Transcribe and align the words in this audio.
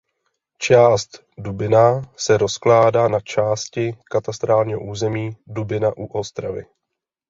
Část 0.57 1.09
Dubina 1.37 2.01
se 2.17 2.37
rozkládá 2.37 3.07
na 3.07 3.19
části 3.19 3.97
katastrálního 4.11 4.81
území 4.83 5.37
"Dubina 5.47 5.97
u 5.97 6.05
Ostravy". 6.05 6.65